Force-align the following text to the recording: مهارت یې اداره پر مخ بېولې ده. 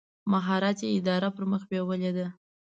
مهارت 0.31 0.77
یې 0.85 0.89
اداره 0.97 1.29
پر 1.35 1.43
مخ 1.51 1.61
بېولې 1.69 2.11
ده. 2.17 2.27